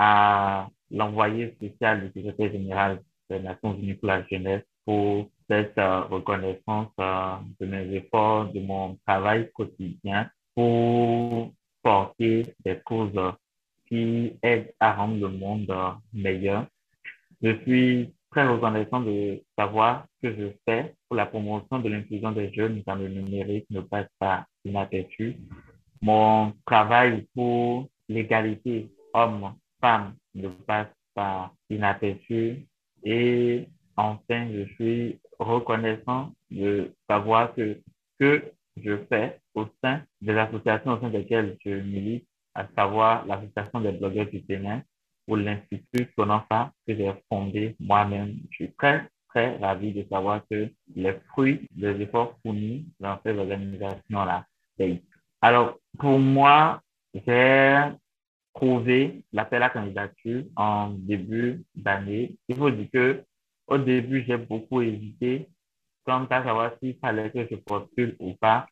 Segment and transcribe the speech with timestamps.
[0.00, 6.02] à l'envoyé spécial du secrétaire général des Nations Unies pour la jeunesse pour cette euh,
[6.02, 13.10] reconnaissance euh, de mes efforts, de mon travail quotidien pour porter des causes
[13.88, 16.66] qui aident à rendre le monde euh, meilleur.
[17.42, 22.52] Je suis très reconnaissant de savoir que je fais pour la promotion de l'inclusion des
[22.52, 25.38] jeunes dans le numérique ne passe pas inaperçu.
[26.00, 28.92] Mon travail pour l'égalité
[29.82, 32.66] homme-femme ne passe pas inaperçu.
[33.04, 37.80] Et enfin, je suis reconnaissant de savoir que
[38.18, 43.80] que je fais au sein des associations au sein desquelles je milite, à savoir l'association
[43.80, 44.82] des blogueurs du Bénin
[45.28, 48.38] ou l'Institut Sonofa que j'ai fondé moi-même.
[48.50, 53.32] Je suis très, très ravi de savoir que les fruits des efforts fournis dans ces
[53.38, 54.44] organisations-là
[54.76, 55.02] payent.
[55.40, 56.80] Alors, pour moi,
[57.14, 57.76] j'ai
[58.58, 62.36] trouvé l'appel à candidature en début d'année.
[62.48, 63.22] Il faut dire que
[63.68, 65.48] au début, j'ai beaucoup hésité
[66.04, 68.66] quant à savoir s'il fallait que je postule ou pas,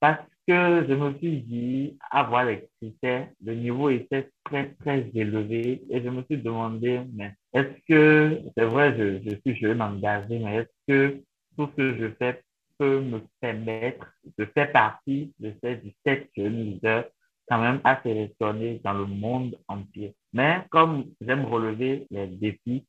[0.00, 5.84] parce que je me suis dit, avoir les critères, le niveau était très, très élevé
[5.88, 10.38] et je me suis demandé, mais est-ce que, c'est vrai, je, je suis jeune engagé,
[10.40, 11.22] mais est-ce que
[11.56, 12.42] tout ce que je fais
[12.76, 17.04] peut me permettre de faire partie de ces 17 jeunes leaders
[17.50, 20.14] quand même assez sélectionner dans le monde entier.
[20.32, 22.84] Mais comme j'aime relever les défis,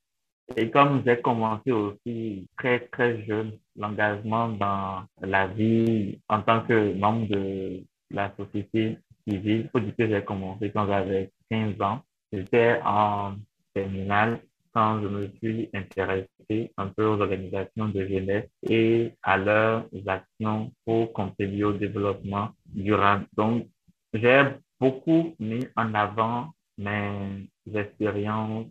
[0.55, 6.93] et comme j'ai commencé aussi très, très jeune, l'engagement dans la vie en tant que
[6.93, 12.01] membre de la société civile, il faut dire que j'ai commencé quand j'avais 15 ans.
[12.31, 13.35] J'étais en
[13.73, 14.41] terminale
[14.73, 20.71] quand je me suis intéressé un peu aux organisations de jeunesse et à leurs actions
[20.85, 23.25] pour contribuer au développement durable.
[23.35, 23.67] Donc,
[24.13, 24.43] j'ai
[24.79, 28.67] beaucoup mis en avant mes expériences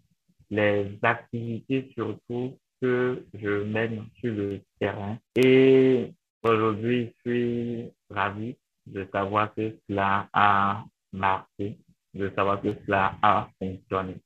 [0.50, 5.18] les activités surtout que je mène sur le terrain.
[5.36, 8.56] Et aujourd'hui, je suis ravi
[8.86, 11.78] de savoir que cela a marché,
[12.14, 14.16] de savoir que cela a fonctionné.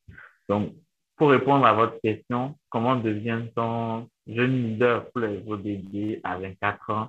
[0.49, 0.72] Donc,
[1.16, 7.09] pour répondre à votre question, comment devient-on jeune leader pour les ODD à 24 ans?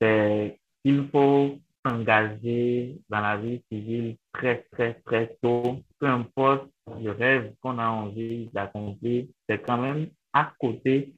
[0.00, 5.80] C'est qu'il faut s'engager dans la vie civile très, très, très tôt.
[5.98, 6.68] Peu importe
[7.00, 11.14] le rêve qu'on a envie d'accomplir, c'est quand même à côté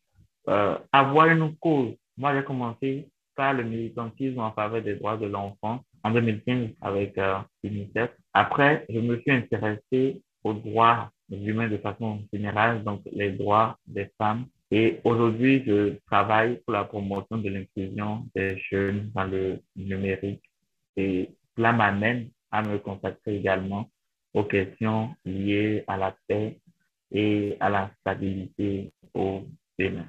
[0.48, 1.94] euh, avoir une cause.
[2.16, 7.16] Moi, j'ai commencé par le militantisme en faveur des droits de l'enfant en 2015 avec
[7.18, 8.10] euh, UNICEF.
[8.32, 14.10] Après, je me suis intéressé aux droits humains de façon générale, donc les droits des
[14.18, 14.46] femmes.
[14.70, 20.42] Et aujourd'hui, je travaille pour la promotion de l'inclusion des jeunes dans le numérique.
[20.96, 23.90] Et cela m'amène à me consacrer également
[24.32, 26.58] aux questions liées à la paix
[27.12, 29.42] et à la stabilité au
[29.78, 30.06] Bénin.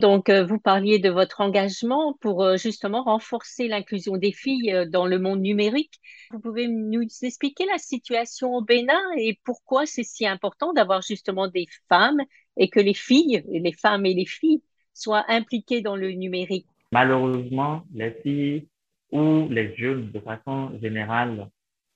[0.00, 4.86] Donc, euh, vous parliez de votre engagement pour euh, justement renforcer l'inclusion des filles euh,
[4.86, 6.00] dans le monde numérique.
[6.32, 11.48] Vous pouvez nous expliquer la situation au Bénin et pourquoi c'est si important d'avoir justement
[11.48, 12.20] des femmes
[12.56, 14.62] et que les filles, les femmes et les filles
[14.94, 16.66] soient impliquées dans le numérique?
[16.90, 18.66] Malheureusement, les filles
[19.10, 21.48] ou les jeunes de façon générale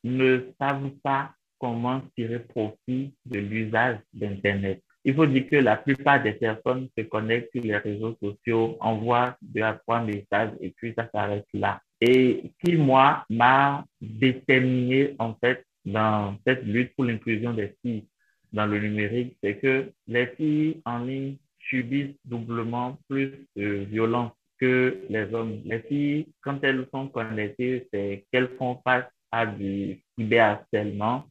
[0.05, 4.83] ne savent pas comment tirer profit de l'usage d'Internet.
[5.05, 9.37] Il faut dire que la plupart des personnes se connectent sur les réseaux sociaux, envoient
[9.43, 11.81] deux à trois messages et puis ça s'arrête là.
[12.01, 18.07] Et qui, moi, m'a déterminé, en fait, dans cette lutte pour l'inclusion des filles
[18.53, 25.05] dans le numérique, c'est que les filles en ligne subissent doublement plus de violence que
[25.09, 25.61] les hommes.
[25.65, 31.25] Les filles, quand elles sont connectées, c'est qu'elles font face à du cyberharcèlement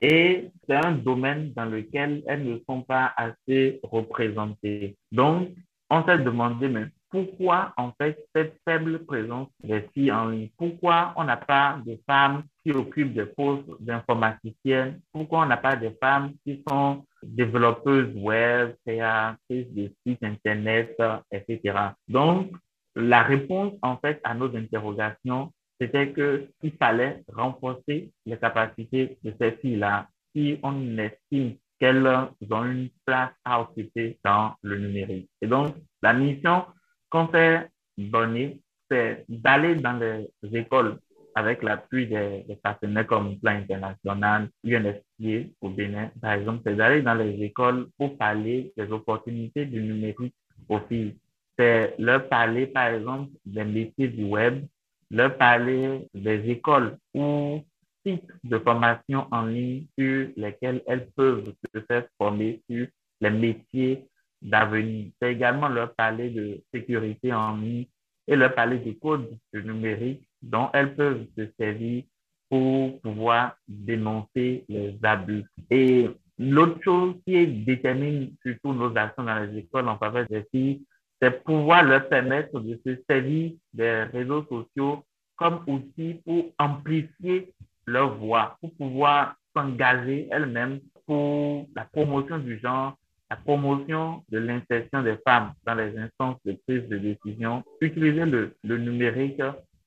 [0.00, 4.96] et c'est un domaine dans lequel elles ne sont pas assez représentées.
[5.12, 5.50] Donc,
[5.90, 10.48] on s'est demandé, mais pourquoi en fait cette faible présence des filles en ligne?
[10.56, 15.00] Pourquoi on n'a pas de femmes qui occupent des postes d'informaticiennes?
[15.12, 20.96] Pourquoi on n'a pas de femmes qui sont développeuses web, créatrices de sites internet,
[21.32, 21.78] etc.
[22.08, 22.52] Donc,
[22.94, 29.52] la réponse en fait à nos interrogations c'était qu'il fallait renforcer les capacités de ces
[29.52, 35.28] filles-là si on estime qu'elles ont une place à occuper dans le numérique.
[35.40, 36.64] Et donc, la mission
[37.10, 37.68] qu'on s'est
[37.98, 38.60] donnée,
[38.90, 40.98] c'est d'aller dans les écoles
[41.34, 47.14] avec l'appui des, partenaires comme Plan International, UNFPA au Bénin, par exemple, c'est d'aller dans
[47.14, 50.34] les écoles pour parler des opportunités du numérique
[50.68, 51.16] aux filles.
[51.58, 54.64] C'est leur parler, par exemple, des métiers du web,
[55.10, 57.60] leur parler des écoles où
[58.04, 62.86] sites de formation en ligne sur lesquels elles peuvent se faire former sur
[63.20, 64.04] les métiers
[64.42, 65.10] d'avenir.
[65.20, 67.86] C'est également leur parler de sécurité en ligne
[68.26, 72.04] et leur parler des codes numériques dont elles peuvent se servir
[72.48, 75.44] pour pouvoir dénoncer les abus.
[75.70, 76.08] Et
[76.38, 80.82] l'autre chose qui détermine surtout nos actions dans les écoles en faveur des filles,
[81.20, 85.04] c'est pouvoir leur permettre de se servir des réseaux sociaux
[85.36, 87.52] comme outil pour amplifier
[87.86, 92.96] leur voix, pour pouvoir s'engager elles-mêmes pour la promotion du genre,
[93.30, 98.56] la promotion de l'insertion des femmes dans les instances de prise de décision, utiliser le,
[98.62, 99.40] le numérique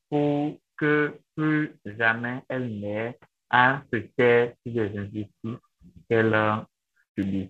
[0.09, 3.18] pour que plus jamais elles n'aient
[3.50, 5.59] à se taire sur des injustices
[6.09, 6.36] qu'elles
[7.18, 7.50] subissent.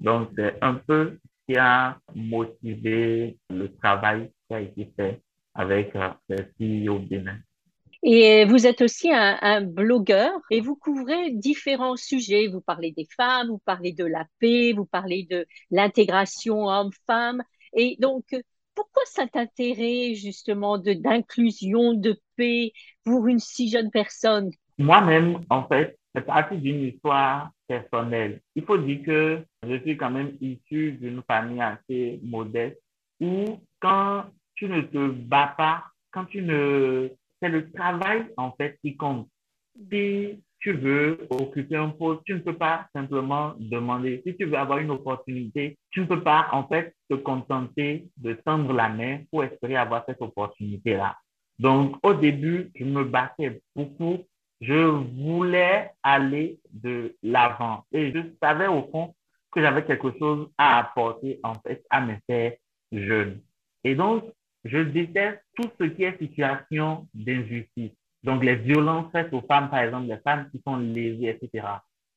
[0.00, 5.20] Donc, c'est un peu ce qui a motivé le travail qui a été fait
[5.54, 5.92] avec
[6.28, 7.38] les filles au Bénin.
[8.04, 12.48] Et vous êtes aussi un, un, blogueur et vous couvrez différents sujets.
[12.48, 17.42] Vous parlez des femmes, vous parlez de la paix, vous parlez de l'intégration homme-femme.
[17.74, 18.24] Et donc,
[18.74, 22.72] pourquoi cet intérêt justement d'inclusion, de, paix
[23.04, 24.50] pour une si jeune personne?
[24.78, 28.40] Moi-même, en fait, c'est parti d'une histoire personnelle.
[28.54, 32.80] Il faut dire que je suis quand même issu d'une famille assez modeste
[33.20, 34.24] où quand
[34.54, 37.08] tu ne te bats pas, quand tu ne...
[37.40, 39.28] C'est le travail, en fait, qui compte.
[40.62, 44.22] Tu veux occuper un poste, tu ne peux pas simplement demander.
[44.24, 48.34] Si tu veux avoir une opportunité, tu ne peux pas, en fait, te contenter de
[48.34, 51.16] tendre la main pour espérer avoir cette opportunité-là.
[51.58, 54.18] Donc, au début, je me battais beaucoup.
[54.60, 59.12] Je voulais aller de l'avant et je savais au fond
[59.50, 62.54] que j'avais quelque chose à apporter, en fait, à mes frères
[62.92, 63.40] jeunes.
[63.82, 64.24] Et donc,
[64.64, 67.90] je déteste tout ce qui est situation d'injustice.
[68.22, 71.66] Donc, les violences faites aux femmes, par exemple, les femmes qui sont lésées, etc.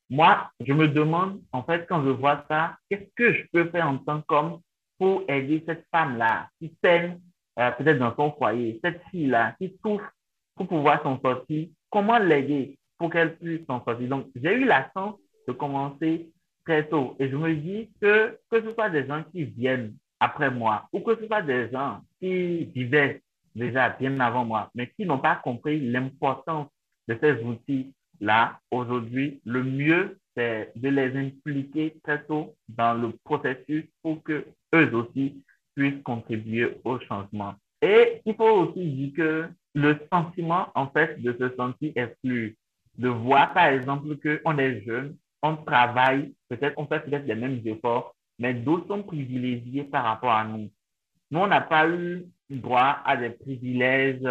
[0.08, 3.88] Moi, je me demande, en fait, quand je vois ça, qu'est-ce que je peux faire
[3.88, 4.60] en tant qu'homme
[4.98, 7.20] pour aider cette femme-là qui peine
[7.58, 10.10] euh, peut-être dans son foyer, cette fille-là qui souffre
[10.54, 14.08] pour pouvoir s'en sortir, comment l'aider pour qu'elle puisse s'en sortir?
[14.08, 15.16] Donc, j'ai eu la chance
[15.48, 16.30] de commencer
[16.64, 20.50] très tôt et je me dis que que ce soit des gens qui viennent après
[20.50, 23.22] moi ou que ce soit des gens qui vivaient
[23.56, 26.68] déjà bien avant moi, mais qui n'ont pas compris l'importance
[27.08, 33.86] de ces outils-là aujourd'hui, le mieux, c'est de les impliquer très tôt dans le processus
[34.02, 35.42] pour que eux aussi
[35.74, 37.54] puissent contribuer au changement.
[37.80, 42.56] Et il faut aussi dire que le sentiment, en fait, de se sentir exclu,
[42.98, 47.60] de voir, par exemple, qu'on est jeune, on travaille, peut-être on fait peut-être les mêmes
[47.64, 50.70] efforts, mais d'autres sont privilégiés par rapport à nous.
[51.30, 54.22] Nous, on n'a pas eu droit à des privilèges,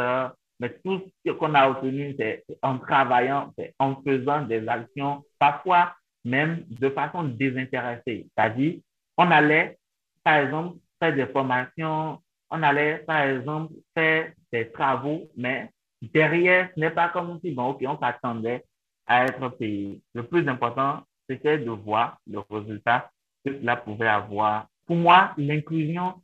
[0.59, 5.94] mais tout ce qu'on a obtenu, c'est en travaillant, en faisant des actions, parfois
[6.24, 8.27] même de façon désintéressée.
[8.36, 8.80] C'est-à-dire,
[9.18, 9.77] on allait,
[10.24, 12.19] par exemple, faire des formations,
[12.50, 15.69] on allait, par exemple, faire des travaux, mais
[16.01, 18.63] derrière, ce n'est pas comme si, bon, OK, on s'attendait
[19.06, 20.01] à être payé.
[20.13, 23.12] Le plus important, c'était de voir le résultat
[23.45, 24.68] que cela pouvait avoir.
[24.88, 26.15] Pour moi, l'inclusion,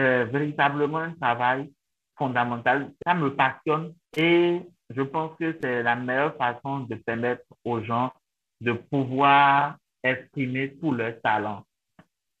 [0.00, 1.70] c'est véritablement un travail
[2.16, 2.92] fondamental.
[3.06, 8.12] Ça me passionne et je pense que c'est la meilleure façon de permettre aux gens
[8.60, 11.64] de pouvoir exprimer tous leurs talents,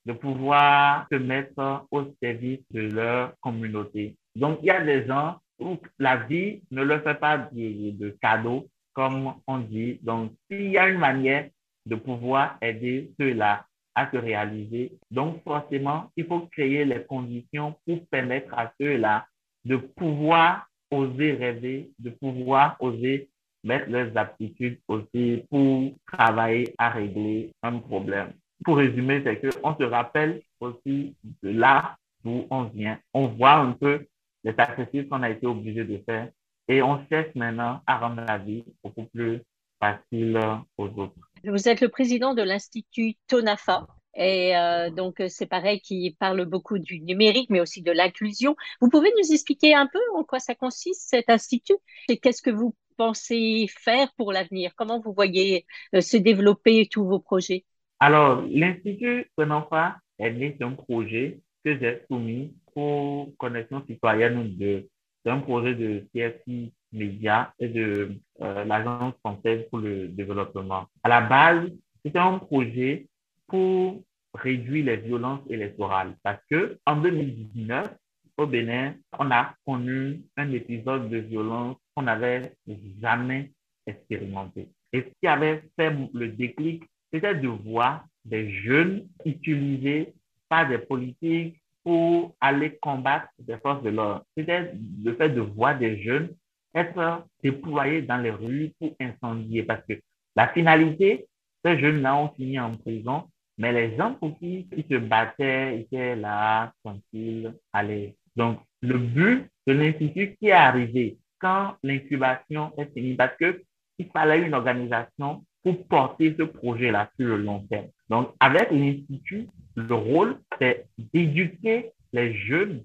[0.06, 4.16] de pouvoir se mettre au service de leur communauté.
[4.34, 8.16] Donc, il y a des gens où la vie ne leur fait pas de, de
[8.22, 9.98] cadeaux, comme on dit.
[10.02, 11.48] Donc, s'il y a une manière
[11.86, 13.66] de pouvoir aider ceux-là
[14.00, 14.92] à se réaliser.
[15.10, 19.26] Donc, forcément, il faut créer les conditions pour permettre à ceux-là
[19.64, 23.28] de pouvoir oser rêver, de pouvoir oser
[23.62, 28.32] mettre leurs aptitudes aussi pour travailler à régler un problème.
[28.64, 32.98] Pour résumer, c'est qu'on se rappelle aussi de là d'où on vient.
[33.12, 34.06] On voit un peu
[34.44, 36.30] les sacrifices qu'on a été obligé de faire
[36.68, 39.40] et on cherche maintenant à rendre la vie beaucoup plus
[39.78, 40.38] facile
[40.78, 41.29] aux autres.
[41.44, 43.86] Vous êtes le président de l'Institut TONAFA.
[44.14, 48.56] Et euh, donc, c'est pareil, qui parle beaucoup du numérique, mais aussi de l'inclusion.
[48.80, 51.76] Vous pouvez nous expliquer un peu en quoi ça consiste, cet institut,
[52.08, 54.72] et qu'est-ce que vous pensez faire pour l'avenir?
[54.76, 57.64] Comment vous voyez euh, se développer tous vos projets?
[58.00, 64.88] Alors, l'Institut TONAFA est né d'un projet que j'ai soumis pour Connexion citoyenne de
[65.24, 70.86] c'est un projet de CFI Média et de euh, l'Agence française pour le développement.
[71.02, 71.70] À la base,
[72.04, 73.06] c'était un projet
[73.46, 74.02] pour
[74.34, 77.88] réduire les violences électorales parce que en 2019,
[78.36, 82.54] au Bénin, on a connu un épisode de violence qu'on n'avait
[83.00, 83.52] jamais
[83.86, 84.68] expérimenté.
[84.92, 90.14] Et ce qui avait fait le déclic, c'était de voir des jeunes utilisés
[90.48, 94.24] par des politiques pour aller combattre des forces de l'ordre.
[94.36, 96.34] C'était le fait de voir des jeunes
[96.74, 99.62] être déployés dans les rues pour incendier?
[99.62, 99.94] Parce que
[100.36, 101.26] la finalité,
[101.64, 103.24] ces jeunes-là ont fini en prison,
[103.58, 108.16] mais les gens pour qui se battaient étaient là, tranquilles, allez.
[108.36, 114.46] Donc, le but de l'Institut qui est arrivé quand l'incubation est finie, parce qu'il fallait
[114.46, 117.88] une organisation pour porter ce projet-là sur le long terme.
[118.08, 122.82] Donc, avec l'Institut, le rôle, c'est d'éduquer les jeunes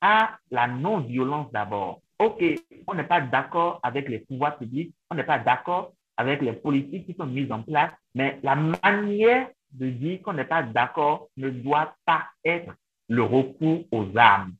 [0.00, 2.02] à la non-violence d'abord.
[2.20, 2.44] OK,
[2.86, 7.06] on n'est pas d'accord avec les pouvoirs publics, on n'est pas d'accord avec les politiques
[7.06, 11.48] qui sont mises en place, mais la manière de dire qu'on n'est pas d'accord ne
[11.48, 12.74] doit pas être
[13.08, 14.52] le recours aux armes.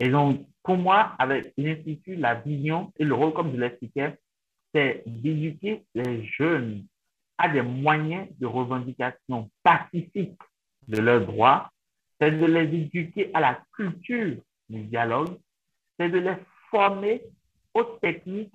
[0.00, 4.16] Et donc, pour moi, avec l'Institut, la vision et le rôle, comme je l'expliquais,
[4.74, 6.86] c'est d'éduquer les jeunes
[7.36, 10.40] à des moyens de revendication pacifique
[10.88, 11.70] de leurs droits,
[12.18, 14.36] c'est de les éduquer à la culture
[14.70, 15.36] du dialogue,
[15.98, 16.36] c'est de les
[16.74, 17.22] former
[17.72, 18.52] aux techniques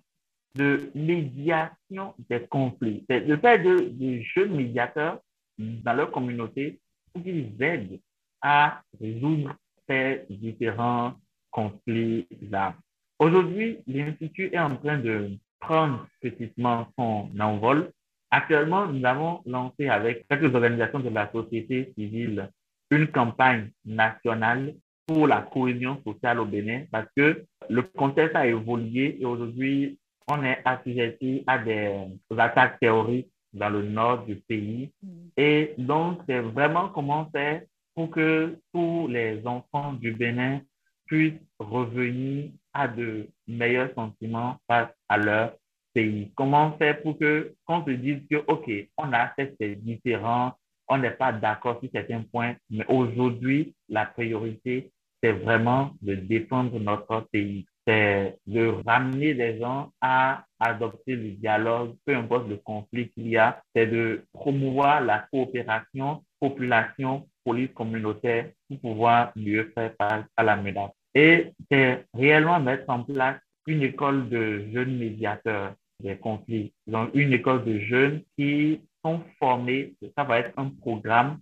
[0.56, 3.06] de médiation des conflits.
[3.10, 5.20] C'est de faire de, jeunes médiateurs
[5.58, 6.80] dans leur communauté
[7.14, 8.00] pour qu'ils aident
[8.42, 9.56] à résoudre
[9.88, 11.14] ces différents
[11.52, 12.76] conflits-là.
[13.20, 17.92] Aujourd'hui, l'Institut est en train de prendre petitement son envol.
[18.32, 22.50] Actuellement, nous avons lancé avec quelques organisations de la société civile
[22.92, 24.76] une campagne nationale
[25.10, 29.98] pour la cohésion sociale au Bénin parce que le contexte a évolué et aujourd'hui,
[30.30, 31.90] on est assujetti à des
[32.38, 34.92] attaques terroristes dans le nord du pays.
[35.02, 35.10] Mm.
[35.36, 37.64] Et donc, c'est vraiment comment faire
[37.96, 40.62] pour que tous les enfants du Bénin
[41.08, 45.54] puissent revenir à de meilleurs sentiments face à leur
[45.96, 46.32] pays.
[46.36, 50.54] Comment faire pour que, qu'on se dise que, OK, on a ces différents,
[50.88, 56.80] on n'est pas d'accord sur certains points, mais aujourd'hui, la priorité, c'est vraiment de défendre
[56.80, 57.66] notre pays.
[57.86, 63.38] C'est de ramener les gens à adopter le dialogue, peu importe le conflit qu'il y
[63.38, 63.62] a.
[63.76, 70.56] C'est de promouvoir la coopération, population, police communautaire pour pouvoir mieux faire face à la
[70.56, 70.92] menace.
[71.16, 76.74] Et c'est réellement mettre en place une école de jeunes médiateurs des conflits.
[76.88, 81.40] Donc, une école de jeunes qui sont formés, ça va être un programme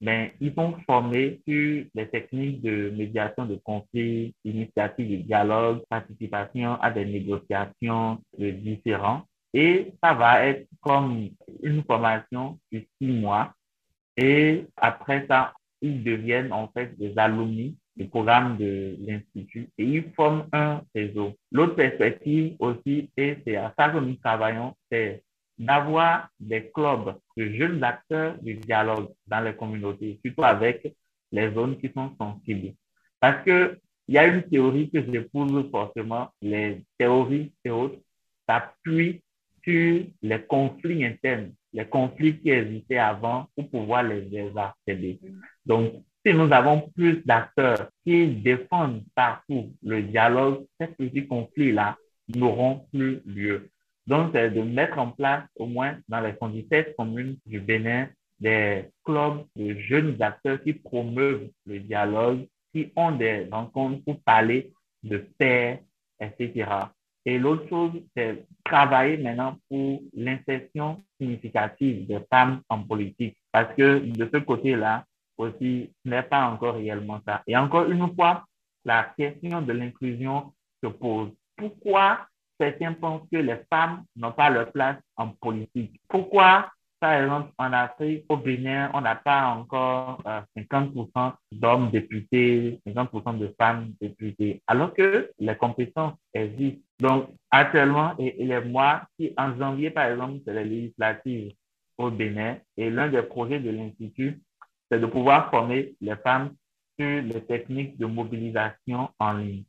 [0.00, 6.74] mais ils sont formés sur les techniques de médiation de conflits, initiative de dialogue, participation
[6.80, 9.22] à des négociations de différents.
[9.52, 11.28] Et ça va être comme
[11.62, 13.52] une formation de six mois.
[14.16, 20.10] Et après ça, ils deviennent en fait des alumni du programme de l'Institut et ils
[20.16, 21.34] forment un réseau.
[21.52, 25.22] L'autre perspective aussi, et c'est à ça que nous travaillons, c'est
[25.58, 30.94] d'avoir des clubs de jeunes acteurs du dialogue dans les communautés, surtout avec
[31.30, 32.74] les zones qui sont sensibles.
[33.20, 37.52] Parce qu'il y a une théorie que j'épouse forcément, les théories
[38.48, 39.22] s'appuient
[39.62, 45.18] sur les conflits internes, les conflits qui existaient avant pour pouvoir les désarcer.
[45.64, 51.96] Donc, si nous avons plus d'acteurs qui défendent partout le dialogue, ces petits conflits-là
[52.34, 53.70] n'auront plus lieu.
[54.06, 58.08] Donc, c'est de mettre en place, au moins dans les 117 communes du Bénin,
[58.38, 64.72] des clubs de jeunes acteurs qui promeuvent le dialogue, qui ont des rencontres pour parler
[65.02, 65.82] de paix,
[66.20, 66.66] etc.
[67.24, 73.36] Et l'autre chose, c'est travailler maintenant pour l'insertion significative des femmes en politique.
[73.50, 75.04] Parce que de ce côté-là,
[75.38, 77.42] aussi, ce n'est pas encore réellement ça.
[77.46, 78.44] Et encore une fois,
[78.84, 81.30] la question de l'inclusion se pose.
[81.56, 82.26] Pourquoi
[82.58, 86.00] certains pensent que les femmes n'ont pas leur place en politique.
[86.08, 86.70] Pourquoi,
[87.00, 90.22] par exemple, en Afrique, au Bénin, on n'a pas encore
[90.56, 96.80] 50% euh, d'hommes députés, 50% de femmes députées, alors que les compétences existent?
[97.00, 99.02] Donc, actuellement, et, les mois
[99.36, 101.52] en janvier, par exemple, c'est les législatives
[101.98, 104.40] au Bénin, et l'un des projets de l'Institut,
[104.90, 106.54] c'est de pouvoir former les femmes
[106.98, 109.64] sur les techniques de mobilisation en ligne.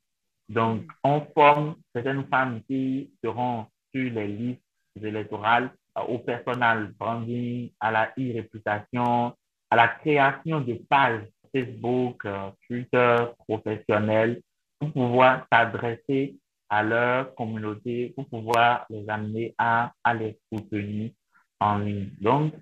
[0.49, 4.61] Donc, on forme certaines femmes qui seront sur les listes
[5.01, 9.33] électorales euh, au personnel branding, à la e-réputation,
[9.69, 14.41] à la création de pages Facebook, euh, Twitter professionnelles
[14.79, 16.35] pour pouvoir s'adresser
[16.69, 21.11] à leur communauté, pour pouvoir les amener à, à les soutenir
[21.59, 22.09] en ligne.
[22.19, 22.53] Donc,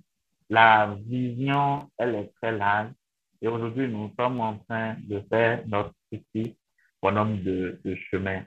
[0.49, 2.91] la vision, elle est très large.
[3.41, 6.55] Et aujourd'hui, nous sommes en train de faire notre petit
[7.03, 7.77] bonhomme de,
[8.09, 8.43] chemin.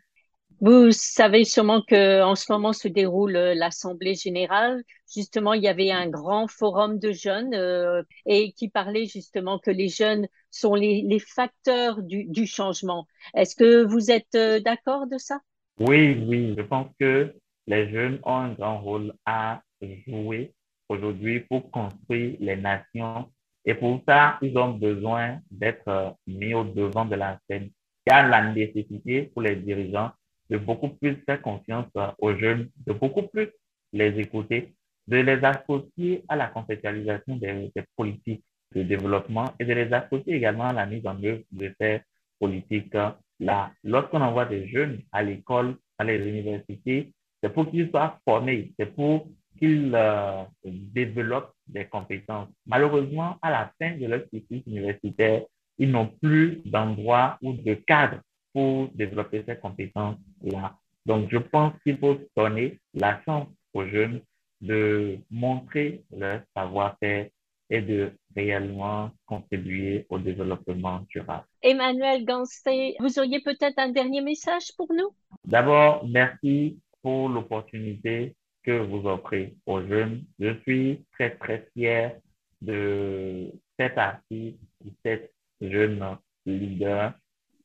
[0.61, 4.83] Vous savez sûrement que en ce moment se déroule euh, l'Assemblée générale.
[5.15, 9.71] Justement, il y avait un grand forum de jeunes euh, et qui parlait justement que
[9.71, 13.07] les jeunes sont les, les facteurs du, du changement.
[13.35, 15.41] Est-ce que vous êtes euh, d'accord de ça?
[15.79, 17.35] Oui, oui, je pense que
[17.67, 19.61] les jeunes ont un grand rôle à
[20.09, 20.55] jouer
[20.89, 23.29] aujourd'hui pour construire les nations.
[23.67, 27.71] Et pour ça, ils ont besoin d'être mis au devant de la scène.
[28.07, 30.13] Il y a la nécessité pour les dirigeants
[30.49, 31.87] de beaucoup plus faire confiance
[32.19, 33.49] aux jeunes, de beaucoup plus
[33.93, 34.75] les écouter,
[35.09, 38.45] de les associer à la conceptualisation des, politiques
[38.75, 42.01] de développement et de les associer également à la mise en œuvre de ces
[42.39, 43.73] politiques-là.
[43.83, 48.95] Lorsqu'on envoie des jeunes à l'école, à les universités, c'est pour qu'ils soient formés, c'est
[48.95, 52.49] pour qu'ils euh, développent des compétences.
[52.67, 55.43] Malheureusement, à la fin de leur cycle universitaire,
[55.79, 58.21] ils n'ont plus d'endroit ou de cadre
[58.53, 60.77] pour développer ces compétences-là.
[61.05, 64.21] Donc, je pense qu'il faut donner la chance aux jeunes
[64.61, 67.29] de montrer leur savoir-faire
[67.69, 71.45] et de réellement contribuer au développement durable.
[71.63, 75.11] Emmanuel Gansé, vous auriez peut-être un dernier message pour nous?
[75.45, 80.25] D'abord, merci pour l'opportunité que vous offrez aux jeunes.
[80.39, 82.17] Je suis très, très fier
[82.63, 86.05] de cet artiste, de cette jeune
[86.45, 87.13] leader.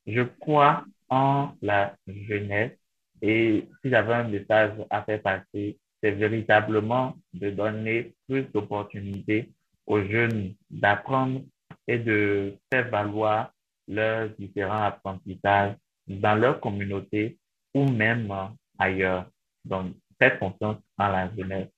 [0.08, 2.78] Je crois en la jeunesse
[3.22, 9.52] et si j'avais un message à faire passer, c'est véritablement de donner plus d'opportunités
[9.86, 11.42] aux jeunes d'apprendre
[11.88, 13.54] et de faire valoir
[13.88, 15.76] leurs différents apprentissages
[16.08, 17.38] dans leur communauté
[17.74, 18.34] ou même
[18.80, 19.30] ailleurs.
[19.64, 21.70] Donc, faites confiance en la jeunesse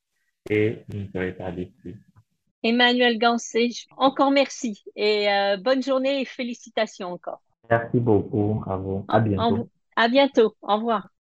[0.49, 1.95] et vous ne serez pas déçus.
[2.63, 7.41] Emmanuel Gansé, encore merci et euh, bonne journée et félicitations encore.
[7.69, 9.05] Merci beaucoup à vous.
[9.09, 9.55] À En- bientôt.
[9.55, 10.55] en- à bientôt.
[10.61, 11.09] Au revoir.